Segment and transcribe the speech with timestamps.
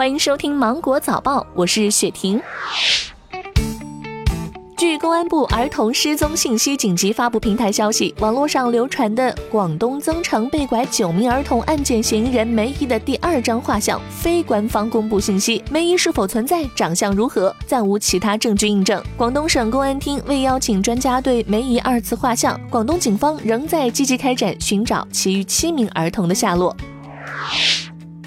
[0.00, 2.40] 欢迎收听《芒果早报》，我是雪婷。
[4.74, 19.04] 据公安部儿童失踪信息紧急发布平台消息，网络上流传的广东增城被拐九名儿童案件嫌疑人梅姨的第二张画像非官方公布信息，梅姨是否存在、长相如何，暂无其他证据印证。
[19.18, 26.74] 广东省公安厅未邀请专家对梅姨二次画像，广东警方仍在积极开展寻找其余七名儿童的下落。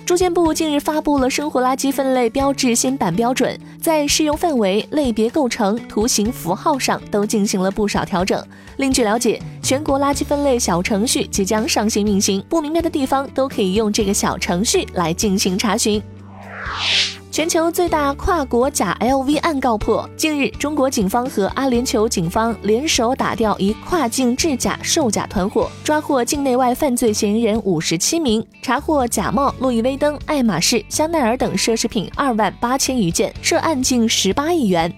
[0.05, 8.45] 住建部近日发布了生活垃圾分类标志新版标准，在适用范围、类别构成、图形符号上都进行了不少调整。
[8.77, 16.01] 另据了解，全国垃圾分类小程序即将上线运行，不明白的地方都可以用这个小程序来进行查询。
[17.33, 20.07] 全球最大跨国假 LV 案告破。
[20.15, 34.93] 近日，中国警方和阿联酋警方联手打掉一跨境制假售假团伙，抓获境内外犯罪嫌疑人五十七名，查获假冒路易威登、爱马仕、香奈儿等奢侈品二万八千余件，涉案近十八亿元。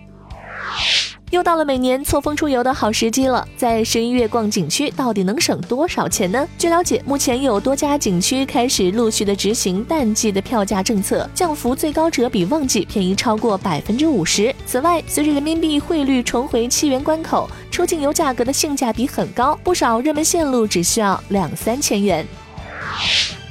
[1.36, 6.47] 又到了每年错峰出游的好时机了，在十一月逛景区到底能省多少钱呢？
[6.58, 14.55] 据了解，目前有多家景区开始陆续的执行淡季的票价政策，降幅最高者比旺季便宜超过百分之五十。
[14.66, 22.25] 此外，随着人民币汇率重回七元关口，出境游价格的性价比很高，不少热门线路只需要两三千元。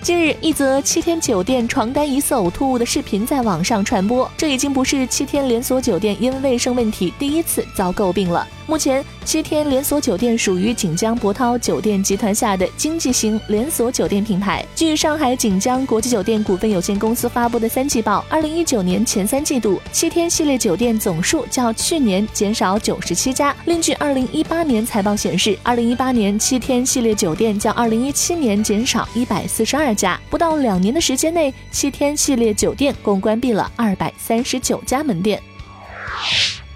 [0.04, 8.46] 近日，一则七天酒店床单疑似呕吐物的视频在网上传播，这已经不是七天连锁酒店因卫生问题第一次遭诟病了。
[8.66, 14.64] 目前，七天连锁酒店属于锦江博涛酒店集团下的经济型连锁酒店品牌。
[14.74, 23.54] 据上海锦江国际酒店股份有限公司发布的三季报，二零一九年前三季度，七天系列酒店总数较去年减少九十七家。
[23.66, 30.18] 另据二零一八年财报显示，二零一八年七天系列酒店较二零一七年减少一百四十二家。
[30.30, 35.38] 不到两年的时间内，七天系列酒店共关闭了二百三十九家门店。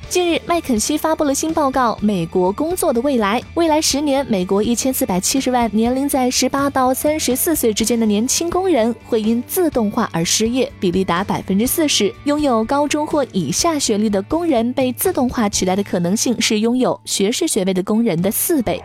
[0.09, 3.38] 近日，麦肯锡发布了新报告《美国工作的未来》。
[3.53, 12.10] 未来十年，美国一千四百七十万年龄在十八到三十四岁之间的年轻工人会因自动化而失业，比例达百分之四十。
[12.25, 18.83] 拥有高中或以下学历的工人被自动化取代的可能性是拥有学士学位的工人的四倍。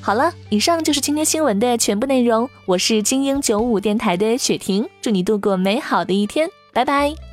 [0.00, 2.48] 好了，以上就是今天新闻的全部内容。
[2.64, 7.29] 我是精英九五电台的雪婷，祝你度过美好的一天，拜拜。